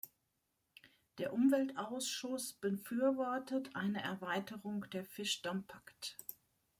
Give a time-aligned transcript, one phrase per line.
[1.19, 6.15] Der Umweltausschuss befürwortet eine Erweiterung der "Fiche d'impact".